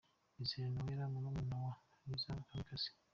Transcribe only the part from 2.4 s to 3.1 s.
Kamikazi.